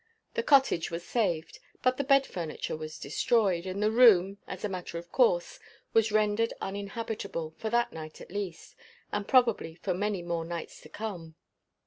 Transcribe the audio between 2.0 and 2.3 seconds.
bed